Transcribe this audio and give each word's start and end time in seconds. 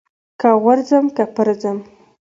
که 0.39 0.49
غورځم 0.61 1.05
که 1.15 1.23
پرځم. 1.35 1.77